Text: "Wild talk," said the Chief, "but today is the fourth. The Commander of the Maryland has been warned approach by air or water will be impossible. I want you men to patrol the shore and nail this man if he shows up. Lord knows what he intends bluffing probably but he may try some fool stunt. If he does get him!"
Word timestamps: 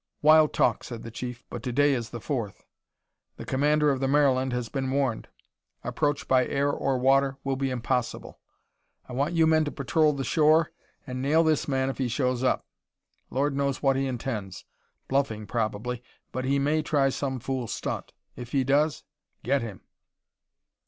"Wild 0.23 0.51
talk," 0.51 0.83
said 0.83 1.03
the 1.03 1.11
Chief, 1.11 1.43
"but 1.51 1.61
today 1.61 1.93
is 1.93 2.09
the 2.09 2.19
fourth. 2.19 2.63
The 3.37 3.45
Commander 3.45 3.91
of 3.91 3.99
the 3.99 4.07
Maryland 4.07 4.51
has 4.51 4.67
been 4.67 4.89
warned 4.89 5.27
approach 5.83 6.27
by 6.27 6.47
air 6.47 6.71
or 6.71 6.97
water 6.97 7.37
will 7.43 7.55
be 7.55 7.69
impossible. 7.69 8.39
I 9.07 9.13
want 9.13 9.35
you 9.35 9.45
men 9.45 9.63
to 9.65 9.71
patrol 9.71 10.11
the 10.13 10.23
shore 10.23 10.71
and 11.05 11.21
nail 11.21 11.43
this 11.43 11.67
man 11.67 11.87
if 11.91 11.99
he 11.99 12.07
shows 12.07 12.41
up. 12.43 12.65
Lord 13.29 13.55
knows 13.55 13.83
what 13.83 13.95
he 13.95 14.07
intends 14.07 14.65
bluffing 15.07 15.45
probably 15.45 16.01
but 16.31 16.45
he 16.45 16.57
may 16.57 16.81
try 16.81 17.09
some 17.09 17.39
fool 17.39 17.67
stunt. 17.67 18.11
If 18.35 18.53
he 18.53 18.63
does 18.63 19.03
get 19.43 19.61
him!" 19.61 19.81